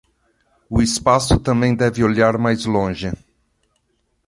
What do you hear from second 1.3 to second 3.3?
também deve olhar mais longe